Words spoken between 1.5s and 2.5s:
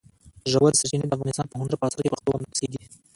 هنر په اثار کې په ښه توګه